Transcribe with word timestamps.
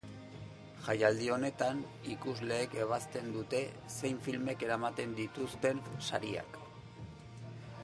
Jaialdi 0.85 1.27
honetan, 1.35 1.83
ikusleek 2.13 2.73
ebazten 2.85 3.29
dute 3.37 3.61
zein 3.99 4.19
filmek 4.29 4.67
eramaten 4.69 5.15
dituzten 5.23 5.85
sariak. 6.09 6.61